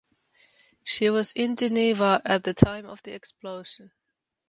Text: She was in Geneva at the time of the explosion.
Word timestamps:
She 0.83 1.11
was 1.11 1.31
in 1.33 1.55
Geneva 1.55 2.23
at 2.25 2.43
the 2.43 2.55
time 2.55 2.87
of 2.87 3.03
the 3.03 3.11
explosion. 3.13 3.91